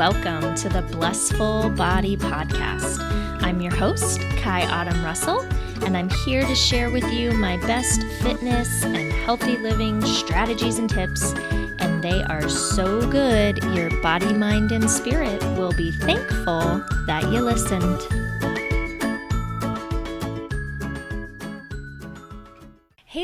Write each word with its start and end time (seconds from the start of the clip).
welcome 0.00 0.54
to 0.54 0.66
the 0.70 0.80
Blissful 0.80 1.68
Body 1.68 2.16
Podcast. 2.16 3.00
I'm 3.42 3.60
your 3.60 3.74
host, 3.74 4.18
Ky 4.38 4.64
Autumn 4.64 5.04
Russell, 5.04 5.42
and 5.84 5.94
I'm 5.94 6.08
here 6.24 6.40
to 6.40 6.54
share 6.54 6.90
with 6.90 7.04
you 7.12 7.32
my 7.32 7.58
best 7.66 8.02
fitness 8.22 8.82
and 8.82 9.12
healthy 9.12 9.58
living 9.58 10.00
strategies 10.00 10.78
and 10.78 10.88
tips. 10.88 11.34
And 11.80 12.02
they 12.02 12.22
are 12.22 12.48
so 12.48 13.10
good, 13.10 13.62
your 13.74 13.90
body, 14.00 14.32
mind, 14.32 14.72
and 14.72 14.90
spirit 14.90 15.42
will 15.58 15.72
be 15.72 15.92
thankful 15.92 16.82
that 17.04 17.30
you 17.30 17.42
listened. 17.42 18.19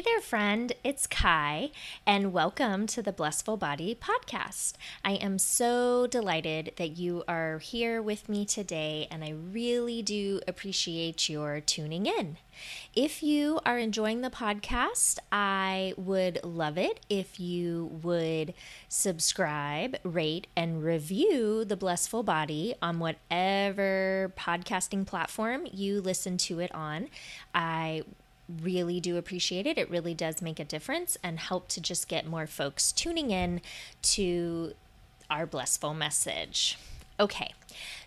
There, 0.07 0.21
friend. 0.21 0.73
It's 0.85 1.05
Ky, 1.09 1.73
and 2.07 2.33
welcome 2.33 2.87
to 2.87 3.03
the 3.03 3.13
Blissful 3.13 3.57
Body 3.57 3.99
Podcast. 4.01 4.75
I 5.05 5.15
am 5.15 5.37
so 5.37 6.07
delighted 6.07 6.75
that 6.77 6.97
you 6.97 7.25
are 7.27 7.59
here 7.59 8.01
with 8.01 8.29
me 8.29 8.45
today, 8.45 9.09
and 9.11 9.25
I 9.25 9.31
really 9.31 10.03
do 10.03 10.41
appreciate 10.47 11.29
your 11.29 11.61
tuning 11.61 12.07
in. 12.07 12.39
If 12.95 13.21
you 13.21 13.59
are 13.67 13.79
enjoying 13.79 14.21
the 14.21 14.31
podcast, 14.31 15.19
I 15.33 15.93
would 15.97 16.39
love 16.45 16.79
it 16.79 17.01
if 17.11 17.41
you 17.41 17.99
would 18.01 18.55
subscribe, 18.89 19.97
rate, 20.05 20.47
and 20.57 20.85
review 20.85 21.65
The 21.65 21.77
Blissful 21.77 22.23
Body 22.23 22.77
on 22.81 23.01
whatever 23.01 24.33
podcasting 24.39 25.05
platform 25.05 25.67
you 25.73 26.01
listen 26.01 26.37
to 26.39 26.61
it 26.61 26.73
on. 26.73 27.09
I 27.53 28.05
really 28.63 29.01
do 29.01 29.17
appreciate 29.17 29.67
it. 29.67 29.79
It 29.79 29.91
really 29.91 30.15
does 30.15 30.41
make 30.41 30.61
a 30.61 30.65
difference 30.65 31.17
and 31.23 31.39
help 31.39 31.69
to 31.69 31.81
just 31.81 32.09
get 32.09 32.27
more 32.27 32.47
folks 32.47 32.93
tuning 32.93 33.31
in 33.31 33.61
to 34.03 34.75
our 35.31 35.47
blissful 35.47 35.95
message. 35.95 36.79
Okay, 37.19 37.53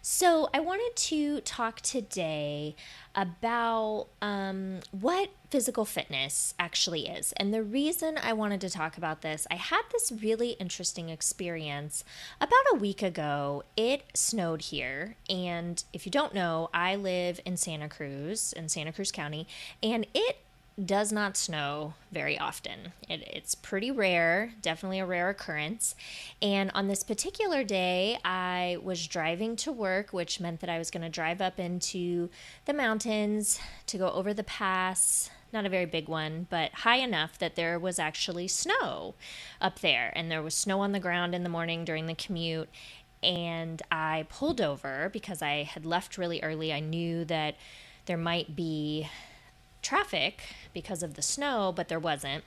so 0.01 0.49
I 0.53 0.59
wanted 0.59 0.95
to 0.95 1.41
talk 1.41 1.81
today 1.81 2.75
about 3.15 4.07
um, 4.21 4.79
what 4.91 5.29
physical 5.49 5.83
fitness 5.83 6.53
actually 6.57 7.07
is. 7.07 7.33
And 7.37 7.53
the 7.53 7.63
reason 7.63 8.17
I 8.21 8.33
wanted 8.33 8.61
to 8.61 8.69
talk 8.69 8.97
about 8.97 9.21
this, 9.21 9.45
I 9.51 9.55
had 9.55 9.81
this 9.91 10.11
really 10.11 10.51
interesting 10.51 11.09
experience 11.09 12.03
about 12.39 12.63
a 12.71 12.75
week 12.75 13.01
ago. 13.01 13.63
It 13.75 14.03
snowed 14.13 14.61
here. 14.61 15.15
And 15.29 15.83
if 15.91 16.05
you 16.05 16.11
don't 16.11 16.33
know, 16.33 16.69
I 16.73 16.95
live 16.95 17.41
in 17.45 17.57
Santa 17.57 17.89
Cruz, 17.89 18.53
in 18.53 18.69
Santa 18.69 18.93
Cruz 18.93 19.11
County, 19.11 19.47
and 19.83 20.05
it 20.13 20.37
does 20.85 21.11
not 21.11 21.37
snow 21.37 21.93
very 22.11 22.37
often. 22.37 22.93
It, 23.07 23.27
it's 23.31 23.55
pretty 23.55 23.91
rare, 23.91 24.53
definitely 24.61 24.99
a 24.99 25.05
rare 25.05 25.29
occurrence. 25.29 25.95
And 26.41 26.71
on 26.73 26.87
this 26.87 27.03
particular 27.03 27.63
day, 27.63 28.17
I 28.23 28.77
was 28.81 29.07
driving 29.07 29.55
to 29.57 29.71
work, 29.71 30.13
which 30.13 30.39
meant 30.39 30.59
that 30.61 30.69
I 30.69 30.77
was 30.77 30.91
going 30.91 31.03
to 31.03 31.09
drive 31.09 31.41
up 31.41 31.59
into 31.59 32.29
the 32.65 32.73
mountains 32.73 33.59
to 33.87 33.97
go 33.97 34.09
over 34.11 34.33
the 34.33 34.43
pass. 34.43 35.29
Not 35.51 35.65
a 35.65 35.69
very 35.69 35.85
big 35.85 36.07
one, 36.07 36.47
but 36.49 36.71
high 36.71 36.97
enough 36.97 37.37
that 37.39 37.55
there 37.55 37.79
was 37.79 37.97
actually 37.97 38.47
snow 38.47 39.15
up 39.59 39.79
there. 39.79 40.13
And 40.15 40.31
there 40.31 40.43
was 40.43 40.53
snow 40.53 40.81
on 40.81 40.91
the 40.91 40.99
ground 40.99 41.33
in 41.33 41.43
the 41.43 41.49
morning 41.49 41.83
during 41.83 42.05
the 42.05 42.15
commute. 42.15 42.69
And 43.21 43.81
I 43.91 44.27
pulled 44.29 44.61
over 44.61 45.09
because 45.11 45.41
I 45.41 45.63
had 45.63 45.85
left 45.85 46.17
really 46.17 46.41
early. 46.41 46.71
I 46.71 46.79
knew 46.79 47.25
that 47.25 47.55
there 48.05 48.17
might 48.17 48.55
be 48.55 49.07
traffic 49.81 50.41
because 50.73 51.03
of 51.03 51.15
the 51.15 51.21
snow, 51.21 51.73
but 51.75 51.87
there 51.87 51.99
wasn't. 51.99 52.43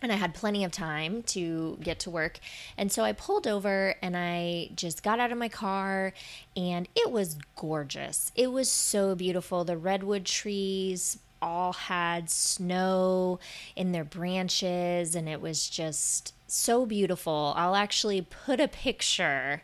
And 0.00 0.12
I 0.12 0.14
had 0.14 0.32
plenty 0.32 0.62
of 0.62 0.70
time 0.70 1.24
to 1.24 1.76
get 1.82 1.98
to 2.00 2.10
work. 2.10 2.38
And 2.76 2.92
so 2.92 3.02
I 3.02 3.12
pulled 3.12 3.48
over 3.48 3.96
and 4.00 4.16
I 4.16 4.70
just 4.76 5.02
got 5.02 5.18
out 5.18 5.32
of 5.32 5.38
my 5.38 5.48
car, 5.48 6.12
and 6.56 6.88
it 6.94 7.10
was 7.10 7.36
gorgeous. 7.56 8.30
It 8.36 8.52
was 8.52 8.70
so 8.70 9.16
beautiful. 9.16 9.64
The 9.64 9.76
redwood 9.76 10.24
trees 10.24 11.18
all 11.42 11.72
had 11.72 12.30
snow 12.30 13.38
in 13.74 13.92
their 13.92 14.04
branches, 14.04 15.14
and 15.14 15.28
it 15.28 15.40
was 15.40 15.68
just 15.68 16.32
so 16.46 16.86
beautiful. 16.86 17.52
I'll 17.56 17.76
actually 17.76 18.22
put 18.22 18.60
a 18.60 18.68
picture 18.68 19.62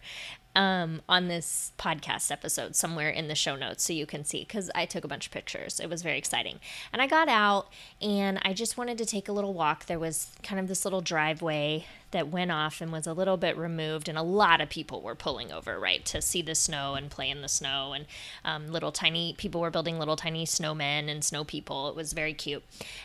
um, 0.55 1.03
on 1.09 1.29
this 1.29 1.73
podcast 1.79 2.31
episode 2.31 2.77
somewhere 2.77 3.11
in 3.11 3.29
the 3.29 3.35
show 3.35 3.57
notes 3.57 3.85
so 3.85 3.93
you 3.93 4.07
can 4.07 4.25
see 4.25 4.41
because 4.41 4.71
I 4.75 4.87
took 4.87 5.05
a 5.05 5.09
bunch 5.09 5.27
of 5.27 5.33
pictures. 5.33 5.81
It 5.81 5.89
was 5.91 6.03
very 6.03 6.19
exciting. 6.19 6.61
And 6.93 7.03
I 7.03 7.07
got 7.07 7.29
out 7.29 7.69
and 8.01 8.39
I 8.43 8.53
just 8.53 8.77
wanted 8.77 8.99
to 8.99 9.07
take 9.07 9.29
a 9.29 9.33
little 9.33 9.55
walk. 9.55 9.87
There 9.87 9.99
was 9.99 10.31
kind 10.43 10.61
of 10.61 10.69
this 10.69 10.85
little 10.85 11.01
driveway 11.01 11.87
that 12.15 12.29
went 12.29 12.53
off 12.53 12.81
and 12.81 12.93
was 12.93 13.09
a 13.09 13.13
little 13.13 13.37
bit 13.37 13.57
removed, 13.57 14.09
and 14.09 14.17
a 14.17 14.23
lot 14.23 14.61
of 14.61 14.69
people 14.69 15.01
were 15.03 15.17
pulling 15.17 15.51
over, 15.51 15.81
right, 15.81 16.05
to 16.05 16.23
see 16.23 16.43
the 16.43 16.55
snow 16.55 16.95
and 16.95 17.11
play 17.11 17.29
in 17.29 17.43
the 17.43 17.49
snow. 17.49 17.93
And 17.93 18.07
um, 18.45 18.69
little 18.69 18.93
tiny 18.93 19.35
people 19.37 19.61
were 19.61 19.71
building 19.71 19.99
little 19.99 20.15
tiny 20.15 20.47
snowmen 20.47 21.11
and 21.11 21.25
snow 21.25 21.43
people. 21.43 21.89
It 21.89 21.97
was 21.97 22.13
very 22.13 22.33
cute. 22.33 22.63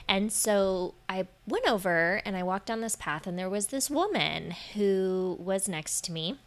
And 0.07 0.31
so 0.31 0.93
I 1.09 1.25
went 1.47 1.67
over 1.67 2.21
and 2.23 2.37
I 2.37 2.43
walked 2.43 2.67
down 2.67 2.81
this 2.81 2.95
path, 2.95 3.25
and 3.25 3.37
there 3.37 3.49
was 3.49 3.67
this 3.67 3.89
woman 3.89 4.51
who 4.75 5.37
was 5.39 5.67
next 5.67 6.01
to 6.01 6.11
me 6.11 6.37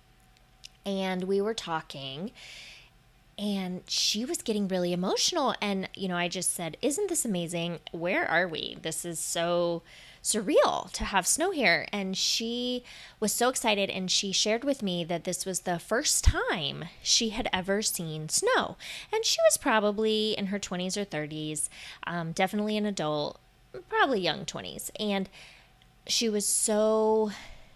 and 0.85 1.25
we 1.25 1.41
were 1.41 1.55
talking 1.55 2.31
and 3.39 3.83
she 3.87 4.25
was 4.25 4.43
getting 4.43 4.69
really 4.69 4.93
emotional 4.93 5.55
and 5.61 5.89
you 5.95 6.07
know 6.07 6.17
i 6.17 6.29
just 6.29 6.55
said 6.55 6.77
isn't 6.83 7.09
this 7.09 7.25
amazing? 7.25 7.79
Where 7.93 8.27
are 8.27 8.47
we? 8.47 8.77
This 8.83 9.05
is 9.05 9.19
so 9.19 9.83
surreal 10.23 10.91
to 10.93 11.05
have 11.05 11.27
snow 11.27 11.51
here. 11.51 11.87
And 11.93 12.17
she 12.17 12.85
was 13.19 13.33
so 13.33 13.49
excited 13.49 13.91
and 13.91 14.11
she 14.11 14.33
shared 14.33 14.65
with 14.65 14.83
me 14.83 15.05
that 15.05 15.25
this 15.25 15.45
was 15.45 15.61
the 15.61 15.79
first 15.79 16.25
time 16.25 16.85
she 17.03 17.31
had 17.31 17.49
ever 17.53 17.83
seen 17.83 18.29
snow. 18.29 18.77
And 19.13 19.25
she 19.25 19.39
was 19.49 19.57
probably 19.57 20.33
in 20.39 20.47
her 20.47 20.59
20s 20.59 20.97
or 20.97 21.05
30s 21.05 21.69
um, 22.07 22.33
definitely 22.33 22.77
an 22.77 22.87
adult 22.87 23.39
probably 23.89 24.21
young 24.21 24.45
20s 24.45 24.91
and 25.01 25.31
she 26.07 26.29
was 26.29 26.45
so 26.45 27.31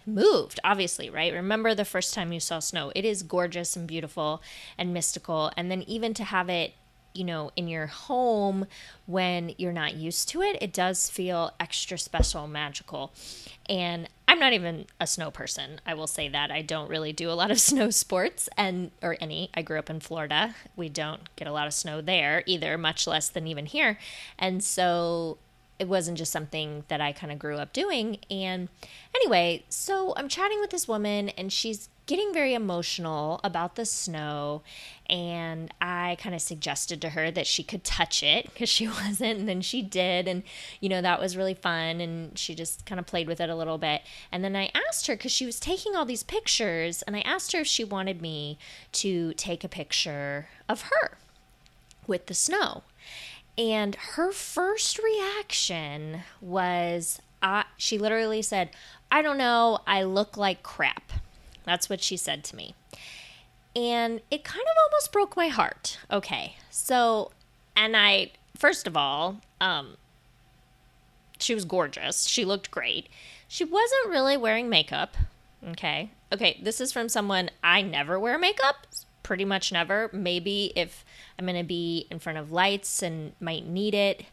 moved, 0.06 0.60
obviously, 0.64 1.10
right? 1.10 1.32
Remember 1.32 1.74
the 1.74 1.84
first 1.84 2.14
time 2.14 2.32
you 2.32 2.40
saw 2.40 2.58
snow. 2.58 2.92
It 2.94 3.04
is 3.04 3.22
gorgeous 3.22 3.76
and 3.76 3.86
beautiful 3.86 4.42
and 4.78 4.94
mystical. 4.94 5.50
And 5.56 5.70
then 5.70 5.82
even 5.82 6.14
to 6.14 6.24
have 6.24 6.48
it, 6.48 6.74
you 7.14 7.24
know, 7.24 7.50
in 7.56 7.66
your 7.66 7.86
home 7.86 8.66
when 9.06 9.54
you're 9.56 9.72
not 9.72 9.94
used 9.94 10.28
to 10.28 10.42
it, 10.42 10.58
it 10.60 10.72
does 10.72 11.08
feel 11.08 11.52
extra 11.58 11.98
special, 11.98 12.46
magical. 12.46 13.12
And 13.68 14.08
I'm 14.28 14.38
not 14.38 14.52
even 14.52 14.86
a 15.00 15.06
snow 15.06 15.30
person. 15.30 15.80
I 15.86 15.94
will 15.94 16.06
say 16.06 16.28
that. 16.28 16.50
I 16.50 16.62
don't 16.62 16.90
really 16.90 17.12
do 17.12 17.30
a 17.30 17.32
lot 17.32 17.50
of 17.50 17.58
snow 17.70 17.90
sports 17.90 18.48
and 18.56 18.90
or 19.02 19.16
any. 19.20 19.50
I 19.54 19.62
grew 19.62 19.78
up 19.78 19.90
in 19.90 20.00
Florida. 20.00 20.54
We 20.76 20.88
don't 20.88 21.34
get 21.36 21.48
a 21.48 21.52
lot 21.52 21.66
of 21.66 21.74
snow 21.74 22.00
there 22.00 22.42
either, 22.46 22.76
much 22.76 23.06
less 23.06 23.28
than 23.28 23.46
even 23.46 23.66
here. 23.66 23.98
And 24.38 24.62
so 24.62 25.38
it 25.78 25.88
wasn't 25.88 26.18
just 26.18 26.32
something 26.32 26.84
that 26.88 27.00
I 27.00 27.12
kind 27.12 27.32
of 27.32 27.38
grew 27.38 27.56
up 27.56 27.72
doing. 27.72 28.18
And 28.30 28.68
anyway, 29.14 29.64
so 29.68 30.14
I'm 30.16 30.28
chatting 30.28 30.60
with 30.60 30.70
this 30.70 30.88
woman 30.88 31.28
and 31.30 31.52
she's 31.52 31.88
getting 32.06 32.32
very 32.32 32.54
emotional 32.54 33.40
about 33.42 33.74
the 33.74 33.84
snow. 33.84 34.62
And 35.10 35.72
I 35.80 36.16
kind 36.20 36.34
of 36.34 36.40
suggested 36.40 37.00
to 37.02 37.10
her 37.10 37.30
that 37.30 37.46
she 37.46 37.62
could 37.62 37.84
touch 37.84 38.22
it 38.22 38.44
because 38.44 38.68
she 38.68 38.88
wasn't. 39.04 39.40
And 39.40 39.48
then 39.48 39.60
she 39.60 39.82
did. 39.82 40.28
And, 40.28 40.44
you 40.80 40.88
know, 40.88 41.02
that 41.02 41.20
was 41.20 41.36
really 41.36 41.54
fun. 41.54 42.00
And 42.00 42.38
she 42.38 42.54
just 42.54 42.86
kind 42.86 42.98
of 42.98 43.06
played 43.06 43.26
with 43.26 43.40
it 43.40 43.50
a 43.50 43.56
little 43.56 43.78
bit. 43.78 44.02
And 44.32 44.42
then 44.42 44.56
I 44.56 44.70
asked 44.88 45.08
her 45.08 45.16
because 45.16 45.32
she 45.32 45.46
was 45.46 45.60
taking 45.60 45.94
all 45.94 46.04
these 46.04 46.22
pictures. 46.22 47.02
And 47.02 47.16
I 47.16 47.20
asked 47.20 47.52
her 47.52 47.60
if 47.60 47.66
she 47.66 47.84
wanted 47.84 48.22
me 48.22 48.58
to 48.92 49.34
take 49.34 49.64
a 49.64 49.68
picture 49.68 50.48
of 50.68 50.82
her 50.82 51.18
with 52.06 52.26
the 52.26 52.34
snow. 52.34 52.82
And 53.58 53.94
her 53.94 54.32
first 54.32 54.98
reaction 54.98 56.20
was, 56.40 57.20
uh, 57.42 57.64
she 57.76 57.98
literally 57.98 58.42
said, 58.42 58.70
I 59.10 59.22
don't 59.22 59.38
know, 59.38 59.80
I 59.86 60.02
look 60.02 60.36
like 60.36 60.62
crap. 60.62 61.12
That's 61.64 61.88
what 61.88 62.02
she 62.02 62.16
said 62.16 62.44
to 62.44 62.56
me. 62.56 62.74
And 63.74 64.20
it 64.30 64.44
kind 64.44 64.62
of 64.62 64.76
almost 64.84 65.12
broke 65.12 65.36
my 65.36 65.48
heart. 65.48 65.98
Okay. 66.10 66.56
So, 66.70 67.30
and 67.74 67.96
I, 67.96 68.32
first 68.56 68.86
of 68.86 68.96
all, 68.96 69.40
um, 69.60 69.96
she 71.38 71.54
was 71.54 71.64
gorgeous. 71.64 72.24
She 72.24 72.44
looked 72.44 72.70
great. 72.70 73.08
She 73.48 73.64
wasn't 73.64 74.08
really 74.08 74.36
wearing 74.36 74.68
makeup. 74.68 75.16
Okay. 75.66 76.10
Okay. 76.32 76.58
This 76.62 76.80
is 76.80 76.92
from 76.92 77.08
someone 77.08 77.50
I 77.62 77.82
never 77.82 78.18
wear 78.18 78.38
makeup 78.38 78.86
pretty 79.26 79.44
much 79.44 79.72
never. 79.72 80.08
Maybe 80.12 80.72
if 80.76 81.04
I'm 81.38 81.46
going 81.46 81.56
to 81.56 81.64
be 81.64 82.06
in 82.10 82.18
front 82.18 82.38
of 82.38 82.52
lights 82.52 83.02
and 83.02 83.32
might 83.40 83.66
need 83.66 83.94
it, 83.94 84.24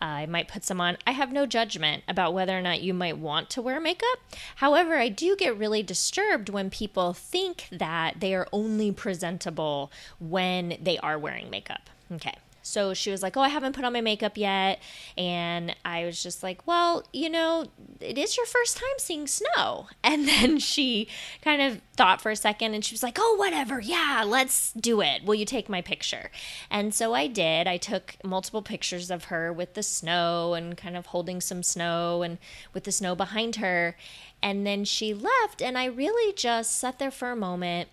uh, 0.00 0.04
I 0.04 0.26
might 0.26 0.48
put 0.48 0.64
some 0.64 0.80
on. 0.80 0.96
I 1.06 1.10
have 1.10 1.32
no 1.32 1.44
judgment 1.44 2.04
about 2.06 2.32
whether 2.32 2.56
or 2.56 2.62
not 2.62 2.82
you 2.82 2.94
might 2.94 3.18
want 3.18 3.50
to 3.50 3.62
wear 3.62 3.80
makeup. 3.80 4.18
However, 4.56 4.96
I 4.96 5.08
do 5.08 5.34
get 5.36 5.58
really 5.58 5.82
disturbed 5.82 6.48
when 6.48 6.70
people 6.70 7.12
think 7.12 7.68
that 7.72 8.20
they 8.20 8.34
are 8.34 8.46
only 8.52 8.92
presentable 8.92 9.90
when 10.20 10.78
they 10.80 10.98
are 10.98 11.18
wearing 11.18 11.50
makeup. 11.50 11.90
Okay. 12.12 12.34
So 12.68 12.94
she 12.94 13.10
was 13.10 13.22
like, 13.22 13.36
Oh, 13.36 13.40
I 13.40 13.48
haven't 13.48 13.74
put 13.74 13.84
on 13.84 13.92
my 13.92 14.00
makeup 14.00 14.36
yet. 14.36 14.80
And 15.16 15.74
I 15.84 16.04
was 16.04 16.22
just 16.22 16.42
like, 16.42 16.66
Well, 16.66 17.04
you 17.12 17.28
know, 17.28 17.66
it 18.00 18.18
is 18.18 18.36
your 18.36 18.46
first 18.46 18.76
time 18.76 18.98
seeing 18.98 19.26
snow. 19.26 19.88
And 20.08 20.26
then 20.26 20.58
she 20.58 21.06
kind 21.42 21.60
of 21.60 21.80
thought 21.94 22.20
for 22.20 22.30
a 22.30 22.36
second 22.36 22.74
and 22.74 22.84
she 22.84 22.94
was 22.94 23.02
like, 23.02 23.18
Oh, 23.20 23.36
whatever. 23.38 23.80
Yeah, 23.80 24.24
let's 24.26 24.72
do 24.72 25.00
it. 25.00 25.24
Will 25.24 25.34
you 25.34 25.44
take 25.44 25.68
my 25.68 25.82
picture? 25.82 26.30
And 26.70 26.94
so 26.94 27.14
I 27.14 27.26
did. 27.26 27.66
I 27.66 27.76
took 27.76 28.16
multiple 28.24 28.62
pictures 28.62 29.10
of 29.10 29.24
her 29.24 29.52
with 29.52 29.74
the 29.74 29.82
snow 29.82 30.54
and 30.54 30.76
kind 30.76 30.96
of 30.96 31.06
holding 31.06 31.40
some 31.40 31.62
snow 31.62 32.22
and 32.22 32.38
with 32.72 32.84
the 32.84 32.92
snow 32.92 33.14
behind 33.14 33.56
her. 33.56 33.96
And 34.42 34.66
then 34.66 34.84
she 34.84 35.12
left. 35.12 35.60
And 35.60 35.76
I 35.76 35.86
really 35.86 36.32
just 36.32 36.78
sat 36.78 36.98
there 36.98 37.10
for 37.10 37.30
a 37.30 37.36
moment 37.36 37.88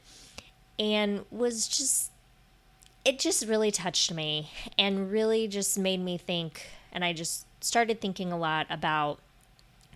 and 0.78 1.26
was 1.32 1.68
just 1.68 2.12
it 3.06 3.20
just 3.20 3.48
really 3.48 3.72
touched 3.72 4.12
me 4.12 4.50
and 4.78 5.12
really 5.12 5.48
just 5.48 5.78
made 5.78 6.02
me 6.02 6.18
think. 6.18 6.68
And 6.92 7.06
I 7.06 7.14
just 7.14 7.46
started 7.64 8.02
thinking 8.02 8.32
a 8.32 8.38
lot 8.38 8.66
about 8.70 9.20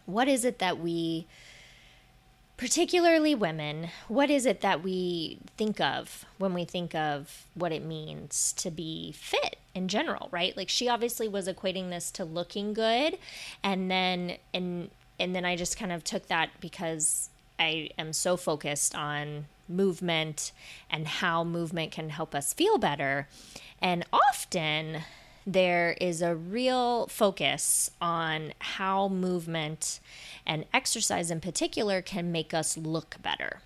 what 0.06 0.28
is 0.28 0.46
it 0.46 0.60
that 0.60 0.80
we, 0.80 1.26
particularly 2.56 3.34
women, 3.34 3.90
what 4.08 4.30
is 4.30 4.46
it 4.46 4.62
that 4.62 4.84
we 4.84 5.40
think 5.58 5.82
of 5.82 6.26
when 6.38 6.54
we 6.54 6.66
think 6.66 6.94
of 6.94 7.48
what 7.56 7.72
it 7.72 7.84
means 7.84 8.54
to 8.54 8.70
be 8.70 9.12
fit 9.12 9.58
in 9.74 9.88
general, 9.88 10.30
right? 10.32 10.56
Like 10.56 10.70
she 10.70 10.88
obviously 10.88 11.28
was 11.28 11.48
equating 11.48 11.90
this 11.90 12.12
to 12.12 12.26
looking 12.26 12.74
good. 12.74 13.18
And 13.64 13.90
then, 13.90 14.38
and, 14.54 14.92
and 15.20 15.36
then 15.36 15.46
I 15.46 15.56
just 15.56 15.78
kind 15.78 15.92
of 15.92 16.04
took 16.04 16.28
that 16.28 16.50
because 16.62 17.30
I 17.58 17.90
am 17.98 18.14
so 18.14 18.38
focused 18.38 18.94
on 18.94 19.46
movement 19.70 20.52
and 20.90 21.08
how 21.08 21.44
movement 21.44 21.92
can 21.92 22.10
help 22.10 22.34
us 22.34 22.54
feel 22.54 22.78
better. 22.78 23.28
And 23.82 24.06
often 24.12 25.04
there 25.46 25.96
is 26.02 26.22
a 26.22 26.36
real 26.36 27.08
focus 27.08 27.90
on 28.02 28.54
how 28.60 29.08
movement 29.08 30.00
and 30.46 30.66
exercise 30.74 31.32
in 31.32 31.40
particular 31.40 32.02
can 32.02 32.32
make 32.32 32.54
us 32.54 32.78
look 32.78 33.16
better. 33.22 33.62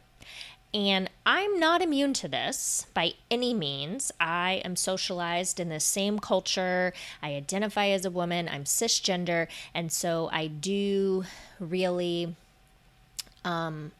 And 0.74 1.08
I'm 1.24 1.60
not 1.60 1.84
immune 1.84 2.14
to 2.16 2.28
this 2.28 2.88
by 2.96 3.14
any 3.30 3.54
means. 3.54 4.12
I 4.20 4.62
am 4.66 4.76
socialized 4.76 5.60
in 5.60 5.70
the 5.70 5.80
same 5.80 6.18
culture. 6.18 6.94
I 7.22 7.36
identify 7.36 7.90
as 7.90 8.06
a 8.06 8.12
woman. 8.12 8.50
I'm 8.50 8.64
cisgender. 8.64 9.48
And 9.74 9.92
so 9.92 10.30
I 10.32 10.48
do 10.48 11.26
really, 11.60 12.36
um, 13.46 13.92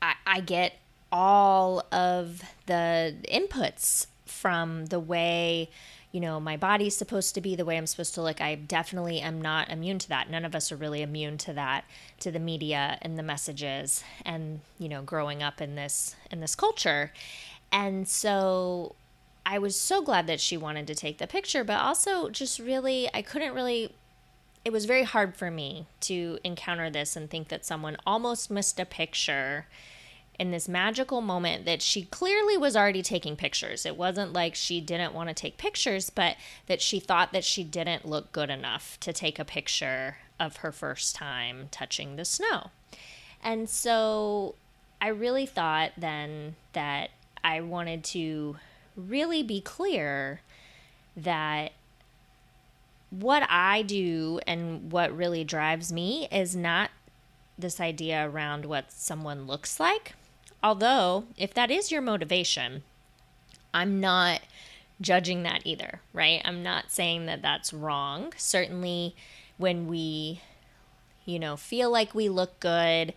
I, 0.00 0.14
I 0.26 0.40
get 0.40 0.74
all 1.14 1.86
of 1.92 2.42
the 2.66 3.14
inputs 3.32 4.08
from 4.26 4.86
the 4.86 4.98
way 4.98 5.70
you 6.10 6.20
know 6.20 6.40
my 6.40 6.56
body's 6.56 6.96
supposed 6.96 7.36
to 7.36 7.40
be 7.40 7.54
the 7.54 7.64
way 7.64 7.78
i'm 7.78 7.86
supposed 7.86 8.14
to 8.14 8.22
look. 8.22 8.40
I 8.40 8.56
definitely 8.56 9.20
am 9.20 9.40
not 9.40 9.70
immune 9.70 10.00
to 10.00 10.08
that. 10.08 10.28
None 10.28 10.44
of 10.44 10.56
us 10.56 10.72
are 10.72 10.76
really 10.76 11.02
immune 11.02 11.38
to 11.38 11.52
that 11.52 11.84
to 12.20 12.32
the 12.32 12.40
media 12.40 12.98
and 13.00 13.16
the 13.16 13.22
messages 13.22 14.02
and 14.24 14.60
you 14.78 14.88
know 14.88 15.02
growing 15.02 15.40
up 15.40 15.60
in 15.60 15.76
this 15.76 16.16
in 16.32 16.40
this 16.40 16.56
culture. 16.56 17.12
And 17.72 18.08
so 18.08 18.96
i 19.46 19.58
was 19.58 19.78
so 19.78 20.02
glad 20.02 20.26
that 20.26 20.40
she 20.40 20.56
wanted 20.56 20.86
to 20.86 20.94
take 20.94 21.18
the 21.18 21.26
picture 21.26 21.62
but 21.62 21.78
also 21.78 22.30
just 22.30 22.58
really 22.58 23.10
i 23.12 23.20
couldn't 23.20 23.52
really 23.52 23.92
it 24.64 24.72
was 24.72 24.86
very 24.86 25.02
hard 25.02 25.36
for 25.36 25.50
me 25.50 25.86
to 26.00 26.38
encounter 26.42 26.88
this 26.88 27.14
and 27.14 27.28
think 27.28 27.48
that 27.48 27.66
someone 27.66 27.98
almost 28.06 28.50
missed 28.50 28.80
a 28.80 28.86
picture 28.86 29.66
in 30.38 30.50
this 30.50 30.68
magical 30.68 31.20
moment 31.20 31.64
that 31.64 31.80
she 31.80 32.04
clearly 32.04 32.56
was 32.56 32.76
already 32.76 33.02
taking 33.02 33.36
pictures. 33.36 33.86
It 33.86 33.96
wasn't 33.96 34.32
like 34.32 34.54
she 34.54 34.80
didn't 34.80 35.14
want 35.14 35.28
to 35.28 35.34
take 35.34 35.56
pictures, 35.56 36.10
but 36.10 36.36
that 36.66 36.80
she 36.80 36.98
thought 36.98 37.32
that 37.32 37.44
she 37.44 37.62
didn't 37.62 38.06
look 38.06 38.32
good 38.32 38.50
enough 38.50 38.98
to 39.00 39.12
take 39.12 39.38
a 39.38 39.44
picture 39.44 40.16
of 40.40 40.56
her 40.58 40.72
first 40.72 41.14
time 41.14 41.68
touching 41.70 42.16
the 42.16 42.24
snow. 42.24 42.70
And 43.42 43.68
so 43.68 44.56
I 45.00 45.08
really 45.08 45.46
thought 45.46 45.92
then 45.96 46.56
that 46.72 47.10
I 47.44 47.60
wanted 47.60 48.02
to 48.04 48.56
really 48.96 49.42
be 49.42 49.60
clear 49.60 50.40
that 51.16 51.72
what 53.10 53.46
I 53.48 53.82
do 53.82 54.40
and 54.46 54.90
what 54.90 55.16
really 55.16 55.44
drives 55.44 55.92
me 55.92 56.26
is 56.32 56.56
not 56.56 56.90
this 57.56 57.80
idea 57.80 58.28
around 58.28 58.64
what 58.64 58.90
someone 58.90 59.46
looks 59.46 59.78
like 59.78 60.14
Although, 60.64 61.24
if 61.36 61.52
that 61.52 61.70
is 61.70 61.92
your 61.92 62.00
motivation, 62.00 62.84
I'm 63.74 64.00
not 64.00 64.40
judging 64.98 65.42
that 65.42 65.60
either, 65.66 66.00
right? 66.14 66.40
I'm 66.42 66.62
not 66.62 66.90
saying 66.90 67.26
that 67.26 67.42
that's 67.42 67.74
wrong. 67.74 68.32
Certainly, 68.38 69.14
when 69.58 69.86
we, 69.86 70.40
you 71.26 71.38
know, 71.38 71.58
feel 71.58 71.90
like 71.90 72.14
we 72.14 72.30
look 72.30 72.60
good, 72.60 73.12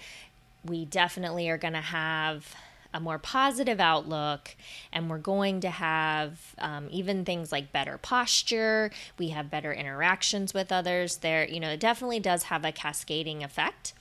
we 0.66 0.84
definitely 0.84 1.48
are 1.48 1.58
going 1.58 1.74
to 1.74 1.80
have 1.80 2.54
a 2.98 3.00
more 3.00 3.20
positive 3.20 3.80
outlook 3.80 4.56
and 4.92 5.10
we're 5.10 5.18
going 5.20 5.62
to 5.62 5.70
have 5.70 6.56
um, 6.58 6.88
even 6.90 7.24
things 7.24 7.52
like 7.52 7.72
better 7.72 7.98
posture 7.98 8.92
we 9.20 9.30
have 9.30 9.52
better 9.52 9.72
interactions 9.72 10.54
with 10.54 10.72
others 10.72 11.18
there 11.18 11.48
you 11.48 11.60
know 11.60 11.70
it 11.70 11.80
definitely 11.80 12.20
does 12.20 12.44
have 12.44 12.66
a 12.66 12.72
cascading 12.72 13.44
effect 13.44 13.94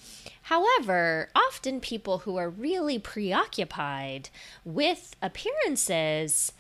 However, 0.46 1.28
often 1.34 1.80
people 1.80 2.18
who 2.18 2.36
are 2.36 2.48
really 2.48 3.00
preoccupied 3.00 4.28
with 4.64 5.16
appearances 5.20 6.52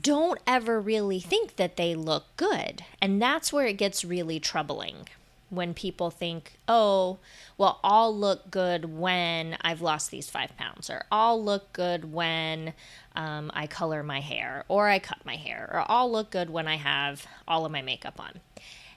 don't 0.00 0.38
ever 0.46 0.80
really 0.80 1.18
think 1.18 1.56
that 1.56 1.76
they 1.76 1.96
look 1.96 2.26
good. 2.36 2.84
And 3.02 3.20
that's 3.20 3.52
where 3.52 3.66
it 3.66 3.78
gets 3.78 4.04
really 4.04 4.38
troubling 4.38 5.08
when 5.50 5.74
people 5.74 6.10
think, 6.10 6.58
oh, 6.66 7.18
well, 7.56 7.78
I'll 7.84 8.16
look 8.16 8.50
good 8.50 8.96
when 8.96 9.56
I've 9.60 9.80
lost 9.80 10.10
these 10.10 10.28
five 10.28 10.56
pounds, 10.56 10.90
or 10.90 11.04
I'll 11.10 11.42
look 11.42 11.72
good 11.72 12.12
when 12.12 12.74
um, 13.14 13.50
I 13.54 13.66
color 13.66 14.02
my 14.02 14.20
hair, 14.20 14.64
or 14.68 14.88
I 14.88 14.98
cut 14.98 15.24
my 15.24 15.36
hair, 15.36 15.68
or 15.72 15.84
I'll 15.86 16.10
look 16.10 16.30
good 16.30 16.50
when 16.50 16.66
I 16.66 16.76
have 16.76 17.26
all 17.46 17.64
of 17.64 17.72
my 17.72 17.82
makeup 17.82 18.20
on. 18.20 18.40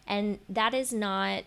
And 0.08 0.40
that 0.50 0.74
is 0.74 0.92
not 0.92 1.44